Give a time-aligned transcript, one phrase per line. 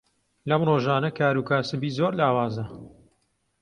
[0.49, 2.65] لەم ڕۆژانە کاروکاسبی زۆر لاوازە.